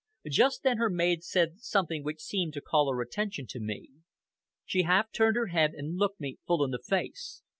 Just 0.27 0.63
then 0.63 0.77
her 0.77 0.89
maid 0.89 1.23
said 1.23 1.59
something 1.59 2.03
which 2.03 2.23
seemed 2.23 2.53
to 2.53 2.59
call 2.61 2.91
her 2.91 3.01
attention 3.01 3.45
to 3.49 3.59
me. 3.59 3.89
She 4.65 4.81
half 4.81 5.11
turned 5.11 5.35
her 5.37 5.49
head 5.53 5.73
and 5.75 5.95
looked 5.95 6.19
me 6.19 6.39
full 6.47 6.63
in 6.65 6.71
the 6.71 6.81
face. 6.83 7.43